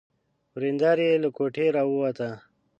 [0.55, 2.29] ورېندار يې له کوټې را ووته.